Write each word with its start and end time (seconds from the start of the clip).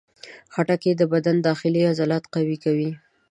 خټکی 0.53 0.91
د 0.97 1.01
بدن 1.13 1.35
داخلي 1.47 1.81
عضلات 1.91 2.23
قوي 2.33 2.57
کوي. 2.63 2.91